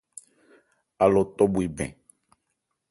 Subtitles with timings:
[1.03, 1.91] Alɔ tɔ bhwe bɛn.